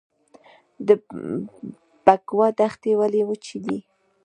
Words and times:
د 0.87 0.89
بکوا 2.05 2.47
دښتې 2.59 2.91
ولې 2.99 3.21
وچې 3.29 3.57
دي؟ 3.65 3.77